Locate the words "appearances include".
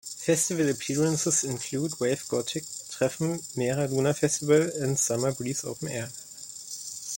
0.71-1.91